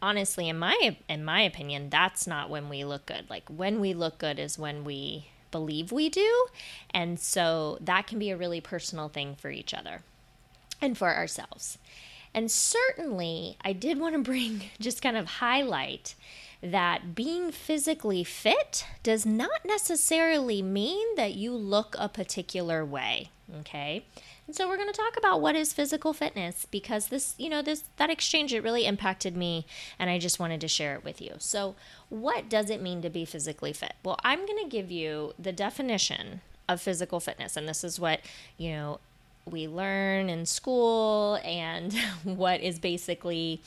honestly 0.00 0.48
in 0.48 0.56
my 0.56 0.96
in 1.08 1.24
my 1.24 1.40
opinion 1.40 1.90
that's 1.90 2.24
not 2.24 2.48
when 2.48 2.68
we 2.68 2.84
look 2.84 3.06
good. 3.06 3.28
Like 3.28 3.48
when 3.48 3.80
we 3.80 3.94
look 3.94 4.18
good 4.18 4.38
is 4.38 4.58
when 4.58 4.84
we 4.84 5.28
believe 5.50 5.90
we 5.90 6.08
do. 6.08 6.46
And 6.90 7.18
so 7.18 7.78
that 7.80 8.06
can 8.06 8.18
be 8.18 8.30
a 8.30 8.36
really 8.36 8.60
personal 8.60 9.08
thing 9.08 9.34
for 9.34 9.50
each 9.50 9.72
other 9.72 10.02
and 10.80 10.96
for 10.96 11.14
ourselves 11.14 11.78
and 12.34 12.50
certainly 12.50 13.56
i 13.62 13.72
did 13.72 13.98
want 13.98 14.14
to 14.14 14.20
bring 14.20 14.62
just 14.80 15.02
kind 15.02 15.16
of 15.16 15.26
highlight 15.26 16.14
that 16.60 17.14
being 17.14 17.52
physically 17.52 18.24
fit 18.24 18.84
does 19.02 19.24
not 19.24 19.64
necessarily 19.64 20.60
mean 20.60 21.14
that 21.16 21.34
you 21.34 21.52
look 21.52 21.94
a 21.98 22.08
particular 22.08 22.84
way 22.84 23.30
okay 23.60 24.04
and 24.48 24.56
so 24.56 24.66
we're 24.66 24.78
going 24.78 24.90
to 24.90 24.98
talk 24.98 25.18
about 25.18 25.42
what 25.42 25.54
is 25.54 25.74
physical 25.74 26.14
fitness 26.14 26.66
because 26.70 27.08
this, 27.08 27.34
you 27.36 27.50
know, 27.50 27.60
this 27.60 27.84
that 27.98 28.08
exchange 28.08 28.54
it 28.54 28.62
really 28.62 28.86
impacted 28.86 29.36
me 29.36 29.66
and 29.98 30.08
I 30.08 30.18
just 30.18 30.40
wanted 30.40 30.62
to 30.62 30.68
share 30.68 30.94
it 30.94 31.04
with 31.04 31.20
you. 31.20 31.34
So, 31.36 31.76
what 32.08 32.48
does 32.48 32.70
it 32.70 32.80
mean 32.80 33.02
to 33.02 33.10
be 33.10 33.26
physically 33.26 33.74
fit? 33.74 33.92
Well, 34.02 34.18
I'm 34.24 34.46
going 34.46 34.64
to 34.64 34.70
give 34.70 34.90
you 34.90 35.34
the 35.38 35.52
definition 35.52 36.40
of 36.66 36.80
physical 36.80 37.20
fitness 37.20 37.58
and 37.58 37.68
this 37.68 37.84
is 37.84 38.00
what, 38.00 38.20
you 38.56 38.70
know, 38.70 39.00
we 39.50 39.66
learn 39.66 40.28
in 40.28 40.46
school 40.46 41.38
and 41.44 41.92
what 42.24 42.60
is 42.60 42.78
basically 42.78 43.62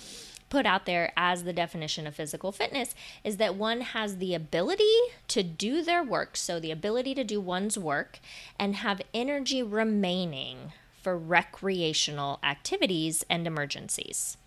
put 0.50 0.66
out 0.66 0.86
there 0.86 1.14
as 1.16 1.44
the 1.44 1.54
definition 1.54 2.06
of 2.06 2.14
physical 2.14 2.52
fitness 2.52 2.94
is 3.24 3.38
that 3.38 3.56
one 3.56 3.82
has 3.82 4.18
the 4.18 4.36
ability 4.36 4.98
to 5.30 5.42
do 5.42 5.82
their 5.82 6.04
work, 6.04 6.36
so 6.36 6.60
the 6.60 6.72
ability 6.72 7.16
to 7.16 7.24
do 7.24 7.40
one's 7.40 7.78
work, 7.78 8.20
and 8.60 8.76
have 8.76 9.02
energy 9.14 9.64
remaining 9.64 10.74
for 11.02 11.18
recreational 11.18 12.40
activities 12.44 13.26
and 13.30 13.48
emergencies. 13.48 14.38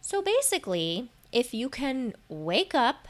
So 0.00 0.22
basically, 0.22 1.10
if 1.32 1.52
you 1.52 1.68
can 1.68 2.14
wake 2.28 2.74
up, 2.74 3.08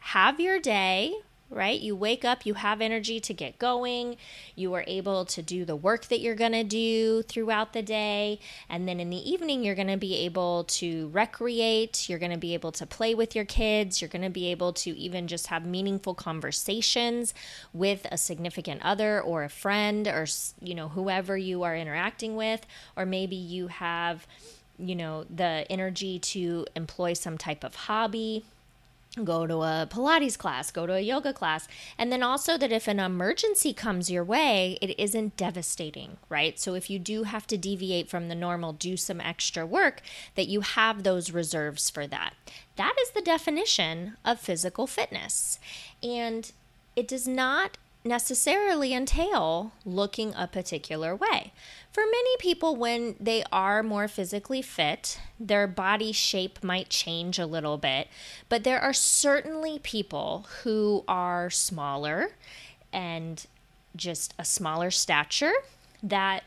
have 0.00 0.40
your 0.40 0.58
day, 0.58 1.12
right? 1.52 1.80
You 1.80 1.94
wake 1.94 2.24
up, 2.24 2.46
you 2.46 2.54
have 2.54 2.80
energy 2.80 3.20
to 3.20 3.34
get 3.34 3.58
going, 3.58 4.16
you 4.56 4.72
are 4.74 4.84
able 4.86 5.24
to 5.26 5.42
do 5.42 5.64
the 5.64 5.76
work 5.76 6.06
that 6.06 6.20
you're 6.20 6.34
going 6.34 6.52
to 6.52 6.64
do 6.64 7.22
throughout 7.22 7.72
the 7.72 7.82
day, 7.82 8.40
and 8.68 8.88
then 8.88 8.98
in 8.98 9.10
the 9.10 9.30
evening, 9.30 9.62
you're 9.62 9.74
going 9.74 9.86
to 9.86 9.96
be 9.96 10.16
able 10.16 10.64
to 10.64 11.08
recreate, 11.12 12.08
you're 12.08 12.18
going 12.18 12.32
to 12.32 12.38
be 12.38 12.54
able 12.54 12.72
to 12.72 12.86
play 12.86 13.14
with 13.14 13.36
your 13.36 13.44
kids, 13.44 14.00
you're 14.00 14.08
going 14.08 14.22
to 14.22 14.30
be 14.30 14.50
able 14.50 14.72
to 14.72 14.96
even 14.96 15.28
just 15.28 15.48
have 15.48 15.66
meaningful 15.66 16.14
conversations 16.14 17.34
with 17.72 18.06
a 18.10 18.16
significant 18.16 18.80
other 18.82 19.20
or 19.20 19.44
a 19.44 19.48
friend 19.48 20.08
or, 20.08 20.26
you 20.60 20.74
know, 20.74 20.88
whoever 20.88 21.36
you 21.36 21.62
are 21.62 21.76
interacting 21.76 22.34
with, 22.36 22.66
or 22.96 23.04
maybe 23.04 23.36
you 23.36 23.68
have 23.68 24.26
you 24.78 24.96
know 24.96 25.24
the 25.24 25.66
energy 25.70 26.18
to 26.18 26.66
employ 26.74 27.12
some 27.12 27.36
type 27.36 27.62
of 27.62 27.74
hobby 27.74 28.44
go 29.24 29.46
to 29.46 29.56
a 29.56 29.86
Pilates 29.90 30.38
class, 30.38 30.70
go 30.70 30.86
to 30.86 30.94
a 30.94 31.00
yoga 31.00 31.32
class. 31.32 31.68
And 31.98 32.10
then 32.10 32.22
also 32.22 32.56
that 32.56 32.72
if 32.72 32.88
an 32.88 32.98
emergency 32.98 33.74
comes 33.74 34.10
your 34.10 34.24
way, 34.24 34.78
it 34.80 34.98
isn't 34.98 35.36
devastating, 35.36 36.16
right? 36.28 36.58
So 36.58 36.74
if 36.74 36.88
you 36.88 36.98
do 36.98 37.24
have 37.24 37.46
to 37.48 37.58
deviate 37.58 38.08
from 38.08 38.28
the 38.28 38.34
normal, 38.34 38.72
do 38.72 38.96
some 38.96 39.20
extra 39.20 39.66
work, 39.66 40.00
that 40.34 40.48
you 40.48 40.62
have 40.62 41.02
those 41.02 41.30
reserves 41.30 41.90
for 41.90 42.06
that. 42.06 42.34
That 42.76 42.94
is 43.02 43.10
the 43.10 43.20
definition 43.20 44.16
of 44.24 44.40
physical 44.40 44.86
fitness. 44.86 45.58
And 46.02 46.50
it 46.96 47.06
does 47.06 47.28
not 47.28 47.76
necessarily 48.04 48.92
entail 48.94 49.72
looking 49.84 50.34
a 50.36 50.46
particular 50.46 51.14
way. 51.14 51.52
For 51.92 52.02
many 52.04 52.36
people, 52.38 52.74
when 52.74 53.16
they 53.20 53.44
are 53.52 53.82
more 53.82 54.08
physically 54.08 54.62
fit, 54.62 55.20
their 55.38 55.66
body 55.66 56.12
shape 56.12 56.64
might 56.64 56.88
change 56.88 57.38
a 57.38 57.46
little 57.46 57.78
bit, 57.78 58.08
but 58.48 58.64
there 58.64 58.80
are 58.80 58.92
certainly 58.92 59.78
people 59.78 60.46
who 60.62 61.04
are 61.06 61.50
smaller 61.50 62.30
and 62.92 63.46
just 63.94 64.34
a 64.38 64.44
smaller 64.44 64.90
stature 64.90 65.52
that 66.02 66.44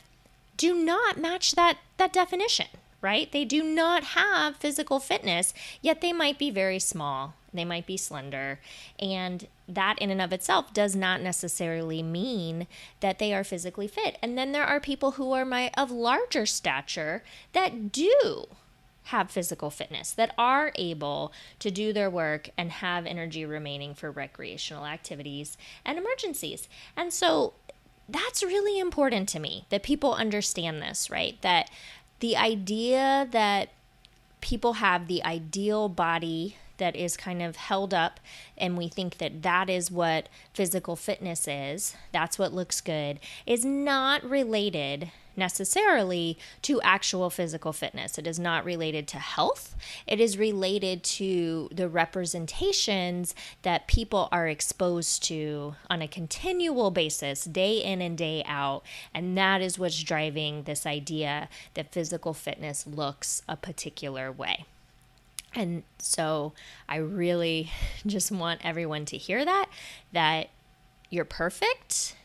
do 0.57 0.73
not 0.73 1.17
match 1.17 1.53
that, 1.55 1.77
that 1.97 2.11
definition, 2.11 2.67
right? 3.01 3.31
They 3.31 3.45
do 3.45 3.63
not 3.63 4.03
have 4.03 4.57
physical 4.57 4.99
fitness, 4.99 5.53
yet 5.81 6.01
they 6.01 6.13
might 6.13 6.39
be 6.39 6.49
very 6.49 6.79
small 6.79 7.35
they 7.55 7.65
might 7.65 7.85
be 7.85 7.97
slender. 7.97 8.59
And 8.99 9.47
that, 9.67 9.97
in 9.99 10.11
and 10.11 10.21
of 10.21 10.33
itself, 10.33 10.73
does 10.73 10.95
not 10.95 11.21
necessarily 11.21 12.03
mean 12.03 12.67
that 12.99 13.19
they 13.19 13.33
are 13.33 13.43
physically 13.43 13.87
fit. 13.87 14.17
And 14.21 14.37
then 14.37 14.51
there 14.51 14.65
are 14.65 14.79
people 14.79 15.11
who 15.11 15.31
are 15.31 15.45
my, 15.45 15.71
of 15.77 15.91
larger 15.91 16.45
stature 16.45 17.23
that 17.53 17.91
do 17.91 18.45
have 19.09 19.29
physical 19.29 19.69
fitness, 19.69 20.11
that 20.11 20.33
are 20.37 20.71
able 20.75 21.31
to 21.59 21.69
do 21.69 21.93
their 21.93 22.09
work 22.09 22.49
and 22.57 22.71
have 22.71 23.05
energy 23.05 23.45
remaining 23.45 23.93
for 23.93 24.09
recreational 24.09 24.85
activities 24.85 25.57
and 25.83 25.99
emergencies. 25.99 26.67
And 26.97 27.13
so 27.13 27.53
that's 28.09 28.41
really 28.41 28.79
important 28.79 29.29
to 29.29 29.39
me 29.39 29.65
that 29.69 29.83
people 29.83 30.13
understand 30.13 30.81
this, 30.81 31.11
right? 31.11 31.39
That 31.41 31.69
the 32.19 32.37
idea 32.37 33.27
that 33.31 33.69
people 34.41 34.73
have 34.73 35.07
the 35.07 35.23
ideal 35.23 35.89
body 35.89 36.55
that 36.77 36.95
is 36.95 37.17
kind 37.17 37.41
of 37.41 37.55
held 37.55 37.93
up 37.93 38.19
and 38.57 38.77
we 38.77 38.87
think 38.87 39.17
that 39.17 39.41
that 39.43 39.69
is 39.69 39.91
what 39.91 40.29
physical 40.53 40.95
fitness 40.95 41.47
is, 41.47 41.95
that's 42.11 42.39
what 42.39 42.53
looks 42.53 42.81
good, 42.81 43.19
is 43.45 43.65
not 43.65 44.23
related 44.23 45.11
necessarily 45.37 46.37
to 46.61 46.81
actual 46.81 47.29
physical 47.29 47.73
fitness. 47.73 48.17
It 48.17 48.27
is 48.27 48.39
not 48.39 48.65
related 48.65 49.07
to 49.09 49.17
health. 49.17 49.75
It 50.07 50.19
is 50.19 50.37
related 50.37 51.03
to 51.03 51.69
the 51.71 51.89
representations 51.89 53.35
that 53.61 53.87
people 53.87 54.29
are 54.31 54.47
exposed 54.47 55.23
to 55.25 55.75
on 55.89 56.01
a 56.01 56.07
continual 56.07 56.91
basis, 56.91 57.45
day 57.45 57.77
in 57.77 58.01
and 58.01 58.17
day 58.17 58.43
out. 58.45 58.83
And 59.13 59.37
that 59.37 59.61
is 59.61 59.79
what's 59.79 60.01
driving 60.01 60.63
this 60.63 60.85
idea 60.85 61.49
that 61.73 61.91
physical 61.91 62.33
fitness 62.33 62.87
looks 62.87 63.41
a 63.47 63.57
particular 63.57 64.31
way. 64.31 64.65
And 65.55 65.83
so 65.99 66.53
I 66.87 66.97
really 66.97 67.71
just 68.05 68.31
want 68.31 68.61
everyone 68.63 69.05
to 69.05 69.17
hear 69.17 69.43
that 69.43 69.67
that 70.11 70.49
you're 71.09 71.25
perfect 71.25 72.15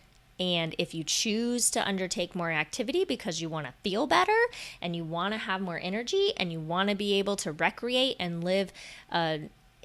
and 0.41 0.75
if 0.79 0.95
you 0.95 1.05
choose 1.05 1.71
to 1.73 1.87
undertake 1.87 2.35
more 2.35 2.51
activity 2.51 3.05
because 3.05 3.43
you 3.43 3.51
want 3.51 3.67
to 3.67 3.75
feel 3.85 4.07
better 4.07 4.39
and 4.81 4.97
you 4.97 5.05
want 5.05 5.35
to 5.35 5.39
have 5.39 5.61
more 5.61 5.79
energy 5.81 6.33
and 6.39 6.51
you 6.51 6.59
want 6.59 6.89
to 6.89 6.97
be 6.97 7.19
able 7.19 7.37
to 7.37 7.53
recreate 7.53 8.17
and 8.19 8.43
live 8.43 8.73
a 9.13 9.41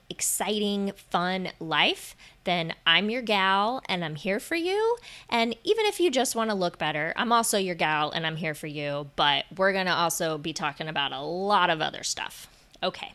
exciting, 0.10 0.92
fun 1.10 1.50
life, 1.60 2.16
then 2.44 2.74
I'm 2.86 3.10
your 3.10 3.24
gal 3.24 3.82
and 3.90 4.06
I'm 4.06 4.16
here 4.16 4.40
for 4.40 4.56
you. 4.56 4.98
And 5.30 5.56
even 5.64 5.86
if 5.88 6.00
you 6.00 6.12
just 6.12 6.36
want 6.36 6.52
to 6.52 6.56
look 6.56 6.78
better, 6.78 7.12
I'm 7.16 7.32
also 7.32 7.58
your 7.58 7.75
gal 7.75 8.12
and 8.12 8.25
I'm 8.25 8.36
here 8.36 8.54
for 8.54 8.68
you. 8.68 9.10
But 9.16 9.46
we're 9.58 9.74
going 9.74 9.88
to 9.88 9.94
also 9.94 10.38
be 10.38 10.54
talking 10.54 10.88
about 10.88 11.12
a 11.12 11.22
lot 11.22 11.70
of 11.70 11.82
other 11.82 12.04
stuff. 12.04 12.48
Okay. 12.84 13.14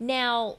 Now, 0.00 0.56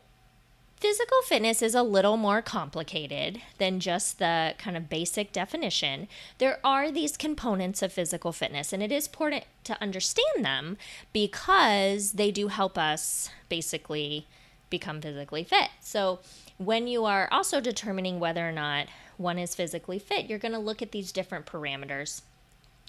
physical 0.80 1.22
fitness 1.24 1.62
is 1.62 1.76
a 1.76 1.84
little 1.84 2.18
more 2.18 2.42
complicated 2.42 3.42
than 3.58 3.80
just 3.80 4.20
the 4.20 4.54
kind 4.58 4.78
of 4.78 4.90
basic 4.90 5.32
definition. 5.32 6.08
There 6.38 6.60
are 6.64 6.92
these 6.92 7.18
components 7.18 7.82
of 7.82 7.92
physical 7.92 8.32
fitness, 8.32 8.72
and 8.72 8.82
it 8.82 8.92
is 8.92 9.08
important 9.08 9.44
to 9.66 9.82
understand 9.82 10.44
them 10.46 10.78
because 11.14 12.14
they 12.14 12.32
do 12.32 12.48
help 12.48 12.78
us 12.78 13.30
basically 13.50 14.28
become 14.70 15.02
physically 15.02 15.44
fit. 15.44 15.70
So, 15.82 16.20
when 16.58 16.88
you 16.88 17.06
are 17.06 17.30
also 17.32 17.62
determining 17.62 18.20
whether 18.20 18.48
or 18.48 18.52
not 18.52 18.88
one 19.18 19.40
is 19.40 19.56
physically 19.56 20.00
fit, 20.00 20.30
you're 20.30 20.40
going 20.40 20.54
to 20.54 20.60
look 20.60 20.82
at 20.82 20.92
these 20.92 21.12
different 21.12 21.46
parameters. 21.46 22.22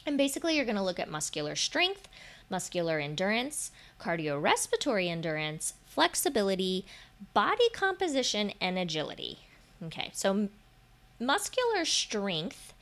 And 0.07 0.19
basically, 0.19 0.57
you're 0.57 0.65
going 0.65 0.77
to 0.77 0.83
look 0.83 0.99
at 0.99 1.11
muscular 1.11 1.55
strength, 1.55 2.09
muscular 2.51 2.99
endurance, 2.99 3.71
cardiorespiratory 4.01 5.09
endurance, 5.09 5.75
flexibility, 5.87 6.85
body 7.33 7.69
composition, 7.73 8.53
and 8.61 8.79
agility. 8.79 9.39
Okay, 9.85 10.11
so 10.13 10.49
muscular 11.19 11.85
strength 11.85 12.75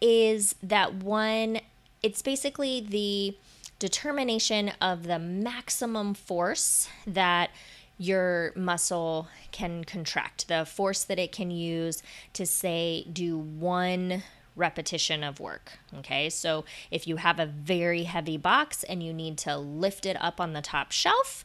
is 0.00 0.54
that 0.62 0.94
one, 0.94 1.60
it's 2.02 2.22
basically 2.22 2.80
the 2.80 3.36
determination 3.78 4.72
of 4.80 5.04
the 5.04 5.18
maximum 5.18 6.14
force 6.14 6.88
that 7.06 7.50
your 7.98 8.52
muscle 8.54 9.28
can 9.50 9.84
contract, 9.84 10.46
the 10.48 10.64
force 10.64 11.02
that 11.04 11.18
it 11.18 11.32
can 11.32 11.50
use 11.50 12.02
to, 12.32 12.46
say, 12.46 13.04
do 13.12 13.36
one 13.36 14.22
repetition 14.58 15.24
of 15.24 15.40
work. 15.40 15.78
Okay, 15.98 16.28
so 16.28 16.64
if 16.90 17.06
you 17.06 17.16
have 17.16 17.38
a 17.38 17.46
very 17.46 18.02
heavy 18.02 18.36
box 18.36 18.84
and 18.84 19.02
you 19.02 19.12
need 19.12 19.38
to 19.38 19.56
lift 19.56 20.04
it 20.04 20.16
up 20.20 20.40
on 20.40 20.52
the 20.52 20.60
top 20.60 20.92
shelf, 20.92 21.44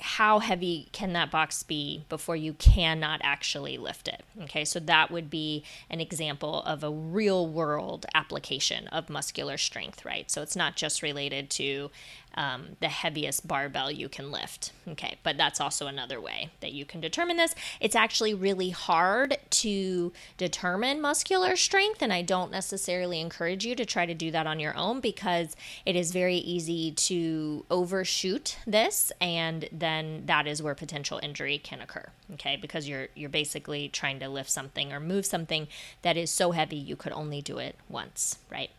how 0.00 0.38
heavy 0.38 0.88
can 0.92 1.12
that 1.12 1.30
box 1.30 1.62
be 1.62 2.04
before 2.08 2.36
you 2.36 2.54
cannot 2.54 3.20
actually 3.22 3.76
lift 3.76 4.08
it? 4.08 4.22
Okay, 4.42 4.64
so 4.64 4.80
that 4.80 5.10
would 5.10 5.28
be 5.28 5.62
an 5.90 6.00
example 6.00 6.62
of 6.62 6.82
a 6.82 6.90
real 6.90 7.46
world 7.46 8.06
application 8.14 8.86
of 8.88 9.10
muscular 9.10 9.58
strength, 9.58 10.04
right? 10.04 10.30
So 10.30 10.42
it's 10.42 10.56
not 10.56 10.76
just 10.76 11.02
related 11.02 11.50
to 11.50 11.90
um, 12.34 12.76
the 12.80 12.88
heaviest 12.88 13.46
barbell 13.46 13.90
you 13.90 14.08
can 14.08 14.30
lift. 14.30 14.72
Okay, 14.88 15.16
but 15.22 15.36
that's 15.36 15.60
also 15.60 15.86
another 15.86 16.20
way 16.20 16.50
that 16.60 16.72
you 16.72 16.84
can 16.84 17.00
determine 17.00 17.36
this. 17.36 17.54
It's 17.80 17.96
actually 17.96 18.34
really 18.34 18.70
hard 18.70 19.38
to 19.50 20.12
determine 20.36 21.00
muscular 21.00 21.56
strength, 21.56 22.02
and 22.02 22.12
I 22.12 22.22
don't 22.22 22.50
necessarily 22.50 23.20
encourage 23.20 23.64
you 23.64 23.74
to 23.76 23.84
try 23.84 24.06
to 24.06 24.14
do 24.14 24.30
that 24.30 24.46
on 24.46 24.60
your 24.60 24.76
own 24.76 25.00
because 25.00 25.56
it 25.84 25.96
is 25.96 26.12
very 26.12 26.36
easy 26.36 26.92
to 26.92 27.64
overshoot 27.70 28.56
this, 28.66 29.12
and 29.20 29.68
then 29.72 30.24
that 30.26 30.46
is 30.46 30.62
where 30.62 30.74
potential 30.74 31.20
injury 31.22 31.58
can 31.58 31.80
occur. 31.80 32.10
Okay, 32.34 32.56
because 32.56 32.88
you're 32.88 33.08
you're 33.14 33.28
basically 33.28 33.88
trying 33.88 34.20
to 34.20 34.28
lift 34.28 34.50
something 34.50 34.92
or 34.92 35.00
move 35.00 35.26
something 35.26 35.68
that 36.02 36.16
is 36.16 36.30
so 36.30 36.52
heavy 36.52 36.76
you 36.76 36.96
could 36.96 37.12
only 37.12 37.42
do 37.42 37.58
it 37.58 37.76
once, 37.88 38.38
right? 38.50 38.70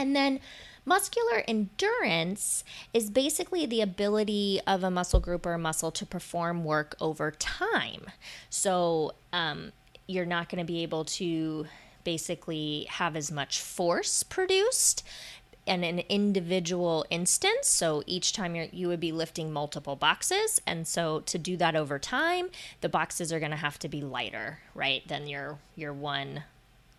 And 0.00 0.16
then 0.16 0.40
Muscular 0.84 1.44
endurance 1.46 2.64
is 2.94 3.10
basically 3.10 3.66
the 3.66 3.82
ability 3.82 4.60
of 4.66 4.82
a 4.82 4.90
muscle 4.90 5.20
group 5.20 5.44
or 5.44 5.52
a 5.52 5.58
muscle 5.58 5.90
to 5.92 6.06
perform 6.06 6.64
work 6.64 6.96
over 7.00 7.30
time. 7.30 8.06
So 8.48 9.12
um, 9.32 9.72
you're 10.06 10.26
not 10.26 10.48
going 10.48 10.58
to 10.58 10.64
be 10.64 10.82
able 10.82 11.04
to 11.04 11.66
basically 12.02 12.86
have 12.90 13.14
as 13.14 13.30
much 13.30 13.60
force 13.60 14.22
produced 14.22 15.04
in 15.66 15.84
an 15.84 15.98
individual 16.08 17.04
instance. 17.10 17.68
So 17.68 18.02
each 18.06 18.32
time 18.32 18.56
you 18.56 18.68
you 18.72 18.88
would 18.88 19.00
be 19.00 19.12
lifting 19.12 19.52
multiple 19.52 19.96
boxes. 19.96 20.62
And 20.66 20.88
so 20.88 21.20
to 21.20 21.38
do 21.38 21.58
that 21.58 21.76
over 21.76 21.98
time, 21.98 22.48
the 22.80 22.88
boxes 22.88 23.32
are 23.32 23.38
going 23.38 23.50
to 23.50 23.56
have 23.58 23.78
to 23.80 23.88
be 23.88 24.00
lighter, 24.00 24.60
right, 24.74 25.06
than 25.06 25.28
your, 25.28 25.58
your 25.76 25.92
one 25.92 26.44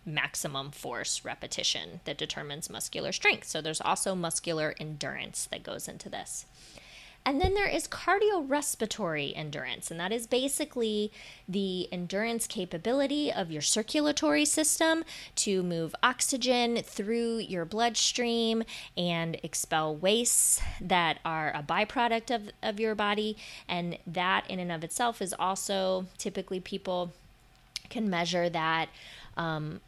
maximum 0.04 0.70
force 0.70 1.24
repetition 1.24 2.00
that 2.04 2.18
determines 2.18 2.70
muscular 2.70 3.12
strength. 3.12 3.46
So 3.46 3.60
there's 3.60 3.80
also 3.80 4.14
muscular 4.14 4.74
endurance 4.80 5.46
that 5.50 5.62
goes 5.62 5.88
into 5.88 6.08
this. 6.08 6.46
And 7.24 7.40
then 7.40 7.54
there 7.54 7.68
is 7.68 7.86
cardiorespiratory 7.86 9.32
endurance, 9.36 9.92
and 9.92 10.00
that 10.00 10.10
is 10.10 10.26
basically 10.26 11.12
the 11.48 11.88
endurance 11.92 12.48
capability 12.48 13.32
of 13.32 13.52
your 13.52 13.62
circulatory 13.62 14.44
system 14.44 15.04
to 15.36 15.62
move 15.62 15.94
oxygen 16.02 16.82
through 16.82 17.38
your 17.38 17.64
bloodstream 17.64 18.64
and 18.96 19.38
expel 19.44 19.94
wastes 19.94 20.60
that 20.80 21.20
are 21.24 21.52
a 21.54 21.62
byproduct 21.62 22.34
of, 22.34 22.50
of 22.60 22.80
your 22.80 22.96
body. 22.96 23.36
And 23.68 23.98
that, 24.04 24.50
in 24.50 24.58
and 24.58 24.72
of 24.72 24.82
itself, 24.82 25.22
is 25.22 25.32
also 25.38 26.06
typically 26.18 26.58
people 26.58 27.12
can 27.88 28.10
measure 28.10 28.48
that 28.48 28.88
um, 29.36 29.80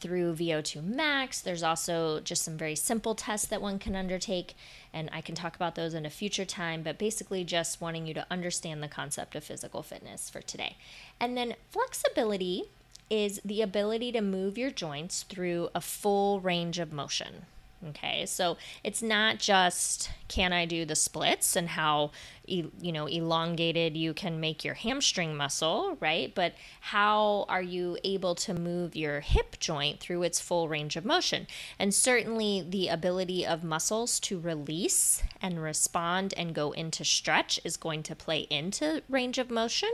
through 0.00 0.34
VO2 0.34 0.82
max. 0.82 1.40
There's 1.40 1.62
also 1.62 2.20
just 2.20 2.42
some 2.42 2.56
very 2.56 2.74
simple 2.74 3.14
tests 3.14 3.46
that 3.48 3.62
one 3.62 3.78
can 3.78 3.94
undertake, 3.94 4.56
and 4.92 5.08
I 5.12 5.20
can 5.20 5.34
talk 5.34 5.54
about 5.54 5.74
those 5.74 5.94
in 5.94 6.06
a 6.06 6.10
future 6.10 6.44
time, 6.44 6.82
but 6.82 6.98
basically 6.98 7.44
just 7.44 7.80
wanting 7.80 8.06
you 8.06 8.14
to 8.14 8.26
understand 8.30 8.82
the 8.82 8.88
concept 8.88 9.34
of 9.34 9.44
physical 9.44 9.82
fitness 9.82 10.30
for 10.30 10.40
today. 10.40 10.76
And 11.18 11.36
then 11.36 11.54
flexibility 11.70 12.64
is 13.08 13.40
the 13.44 13.60
ability 13.60 14.12
to 14.12 14.20
move 14.20 14.56
your 14.56 14.70
joints 14.70 15.24
through 15.24 15.68
a 15.74 15.80
full 15.80 16.40
range 16.40 16.78
of 16.78 16.92
motion. 16.92 17.46
Okay, 17.88 18.26
so 18.26 18.58
it's 18.84 19.02
not 19.02 19.38
just 19.38 20.10
can 20.28 20.52
I 20.52 20.66
do 20.66 20.84
the 20.84 20.94
splits 20.94 21.56
and 21.56 21.70
how 21.70 22.10
you 22.46 22.92
know 22.92 23.06
elongated 23.06 23.96
you 23.96 24.12
can 24.12 24.38
make 24.38 24.64
your 24.64 24.74
hamstring 24.74 25.34
muscle, 25.34 25.96
right? 25.98 26.34
But 26.34 26.54
how 26.80 27.46
are 27.48 27.62
you 27.62 27.96
able 28.04 28.34
to 28.36 28.52
move 28.52 28.94
your 28.94 29.20
hip 29.20 29.58
joint 29.60 29.98
through 29.98 30.24
its 30.24 30.40
full 30.40 30.68
range 30.68 30.96
of 30.96 31.06
motion? 31.06 31.46
And 31.78 31.94
certainly 31.94 32.64
the 32.68 32.88
ability 32.88 33.46
of 33.46 33.64
muscles 33.64 34.20
to 34.20 34.38
release 34.38 35.22
and 35.40 35.62
respond 35.62 36.34
and 36.36 36.54
go 36.54 36.72
into 36.72 37.02
stretch 37.02 37.60
is 37.64 37.78
going 37.78 38.02
to 38.04 38.14
play 38.14 38.40
into 38.50 39.02
range 39.08 39.38
of 39.38 39.50
motion. 39.50 39.90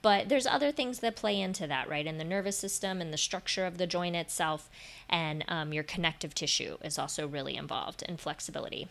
But 0.00 0.28
there's 0.28 0.46
other 0.46 0.70
things 0.70 1.00
that 1.00 1.16
play 1.16 1.40
into 1.40 1.66
that, 1.66 1.88
right? 1.88 2.06
In 2.06 2.18
the 2.18 2.24
nervous 2.24 2.56
system 2.56 3.00
and 3.00 3.12
the 3.12 3.18
structure 3.18 3.66
of 3.66 3.78
the 3.78 3.86
joint 3.86 4.14
itself, 4.14 4.70
and 5.08 5.44
um, 5.48 5.72
your 5.72 5.84
connective 5.84 6.34
tissue 6.34 6.76
is 6.82 6.98
also 6.98 7.26
really 7.26 7.56
involved 7.56 8.02
in 8.02 8.16
flexibility. 8.16 8.88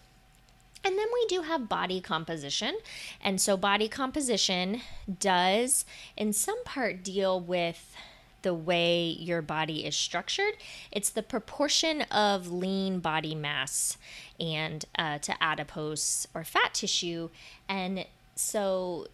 And 0.83 0.97
then 0.97 1.07
we 1.13 1.25
do 1.27 1.41
have 1.41 1.67
body 1.67 1.99
composition. 1.99 2.77
And 3.21 3.41
so, 3.41 3.57
body 3.57 3.87
composition 3.87 4.81
does, 5.19 5.85
in 6.15 6.33
some 6.33 6.63
part, 6.63 7.03
deal 7.03 7.39
with 7.39 7.95
the 8.43 8.53
way 8.53 9.07
your 9.07 9.41
body 9.41 9.85
is 9.85 9.95
structured. 9.95 10.53
It's 10.91 11.09
the 11.09 11.23
proportion 11.23 12.03
of 12.03 12.51
lean 12.51 12.99
body 12.99 13.35
mass 13.35 13.97
and 14.39 14.85
uh, 14.97 15.17
to 15.19 15.43
adipose 15.43 16.27
or 16.33 16.43
fat 16.43 16.75
tissue. 16.75 17.29
And 17.67 18.05
so, 18.35 19.07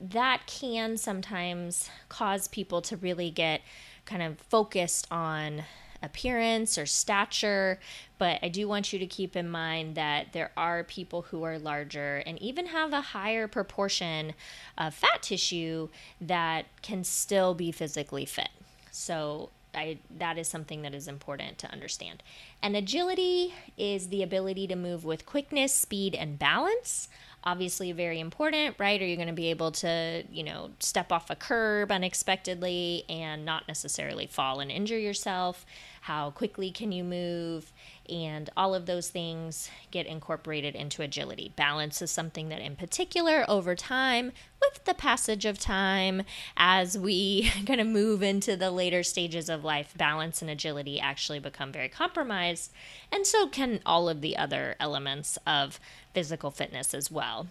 that 0.00 0.46
can 0.46 0.96
sometimes 0.96 1.90
cause 2.08 2.48
people 2.48 2.80
to 2.82 2.96
really 2.96 3.30
get 3.30 3.60
kind 4.06 4.22
of 4.22 4.38
focused 4.38 5.06
on 5.10 5.64
appearance 6.02 6.78
or 6.78 6.86
stature, 6.86 7.78
but 8.18 8.38
I 8.42 8.48
do 8.48 8.68
want 8.68 8.92
you 8.92 8.98
to 8.98 9.06
keep 9.06 9.36
in 9.36 9.48
mind 9.48 9.94
that 9.94 10.32
there 10.32 10.50
are 10.56 10.84
people 10.84 11.22
who 11.22 11.42
are 11.42 11.58
larger 11.58 12.22
and 12.26 12.40
even 12.40 12.66
have 12.66 12.92
a 12.92 13.00
higher 13.00 13.48
proportion 13.48 14.34
of 14.78 14.94
fat 14.94 15.22
tissue 15.22 15.88
that 16.20 16.66
can 16.82 17.04
still 17.04 17.54
be 17.54 17.72
physically 17.72 18.24
fit. 18.24 18.50
So 18.90 19.50
I, 19.74 19.98
that 20.18 20.36
is 20.36 20.48
something 20.48 20.82
that 20.82 20.94
is 20.94 21.06
important 21.06 21.58
to 21.58 21.70
understand. 21.70 22.22
And 22.62 22.76
agility 22.76 23.54
is 23.76 24.08
the 24.08 24.22
ability 24.22 24.66
to 24.66 24.76
move 24.76 25.04
with 25.04 25.26
quickness, 25.26 25.72
speed, 25.72 26.14
and 26.14 26.38
balance 26.38 27.08
obviously 27.44 27.92
very 27.92 28.20
important, 28.20 28.76
right? 28.78 29.00
Are 29.00 29.06
you 29.06 29.16
going 29.16 29.28
to 29.28 29.34
be 29.34 29.48
able 29.48 29.72
to, 29.72 30.24
you 30.30 30.42
know, 30.42 30.70
step 30.78 31.10
off 31.10 31.30
a 31.30 31.36
curb 31.36 31.90
unexpectedly 31.90 33.04
and 33.08 33.44
not 33.44 33.66
necessarily 33.66 34.26
fall 34.26 34.60
and 34.60 34.70
injure 34.70 34.98
yourself? 34.98 35.64
How 36.00 36.30
quickly 36.30 36.70
can 36.70 36.92
you 36.92 37.04
move? 37.04 37.72
And 38.08 38.48
all 38.56 38.74
of 38.74 38.86
those 38.86 39.10
things 39.10 39.70
get 39.90 40.06
incorporated 40.06 40.74
into 40.74 41.02
agility. 41.02 41.52
Balance 41.56 42.00
is 42.00 42.10
something 42.10 42.48
that, 42.48 42.60
in 42.60 42.74
particular, 42.74 43.44
over 43.48 43.74
time, 43.74 44.32
with 44.60 44.84
the 44.84 44.94
passage 44.94 45.44
of 45.44 45.58
time, 45.58 46.22
as 46.56 46.98
we 46.98 47.50
kind 47.66 47.80
of 47.80 47.86
move 47.86 48.22
into 48.22 48.56
the 48.56 48.70
later 48.70 49.02
stages 49.02 49.48
of 49.48 49.62
life, 49.62 49.94
balance 49.96 50.40
and 50.40 50.50
agility 50.50 50.98
actually 50.98 51.38
become 51.38 51.70
very 51.70 51.88
compromised. 51.88 52.72
And 53.12 53.26
so 53.26 53.46
can 53.46 53.80
all 53.84 54.08
of 54.08 54.22
the 54.22 54.36
other 54.36 54.76
elements 54.80 55.38
of 55.46 55.78
physical 56.14 56.50
fitness 56.50 56.94
as 56.94 57.10
well. 57.10 57.46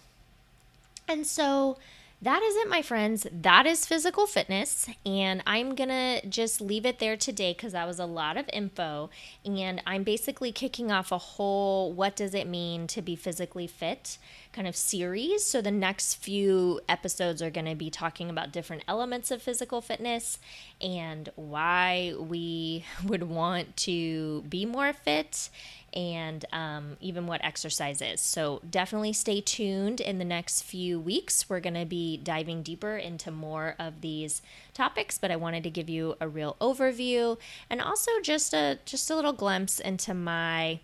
And 1.08 1.26
so 1.26 1.78
that 2.22 2.44
is 2.44 2.56
it, 2.58 2.68
my 2.68 2.82
friends. 2.82 3.26
That 3.32 3.66
is 3.66 3.86
physical 3.86 4.28
fitness. 4.28 4.90
And 5.06 5.42
I'm 5.48 5.74
going 5.74 5.90
to 5.90 6.28
just 6.28 6.60
leave 6.60 6.86
it 6.86 7.00
there 7.00 7.16
today 7.16 7.54
because 7.54 7.72
that 7.72 7.88
was 7.88 7.98
a 7.98 8.06
lot 8.06 8.36
of 8.36 8.50
info. 8.52 9.10
And 9.46 9.82
I'm 9.88 10.04
basically 10.04 10.52
kicking 10.52 10.92
off 10.92 11.14
a 11.14 11.18
whole 11.18 11.94
what 11.94 12.18
does 12.18 12.34
it 12.34 12.46
mean 12.46 12.88
to 12.88 13.02
be 13.02 13.16
physically 13.16 13.68
fit 13.68 14.18
kind 14.52 14.68
of 14.68 14.76
series. 14.76 15.46
So 15.46 15.62
the 15.62 15.72
next 15.72 16.16
few 16.16 16.82
episodes 16.90 17.42
are 17.42 17.50
going 17.50 17.68
to 17.68 17.76
be 17.76 17.90
talking 17.90 18.30
about 18.30 18.52
different 18.52 18.84
elements 18.88 19.32
of 19.32 19.42
physical 19.42 19.80
fitness 19.80 20.40
and 20.82 21.30
why 21.36 22.14
we 22.20 22.84
would 23.06 23.24
want 23.24 23.78
to 23.78 24.42
be 24.50 24.66
more 24.66 24.92
fit 24.92 25.50
and 25.94 26.46
um, 26.52 26.98
even 27.00 27.28
what 27.28 27.44
exercise 27.44 28.02
is. 28.02 28.22
So 28.22 28.62
definitely 28.70 29.14
stay 29.14 29.42
tuned 29.42 30.00
in 30.00 30.18
the 30.20 30.26
next 30.26 30.64
few 30.64 31.00
weeks. 31.00 31.50
We're 31.50 31.60
going 31.60 31.76
to 31.76 31.86
be 31.86 32.18
diving 32.18 32.64
deeper 32.64 32.98
into 32.98 33.32
more 33.32 33.76
of 33.80 34.02
these 34.02 34.42
topics, 34.74 35.18
but 35.18 35.32
I 35.32 35.36
wanted 35.36 35.64
to 35.64 35.70
give 35.70 35.90
you 35.90 36.16
a 36.20 36.28
real 36.28 36.56
overview 36.62 37.38
and 37.70 37.82
also 37.82 38.12
just 38.22 38.54
a 38.54 38.80
just 38.86 39.10
a 39.10 39.16
little 39.16 39.34
glimpse 39.34 39.80
into 39.80 40.14
my 40.14 40.80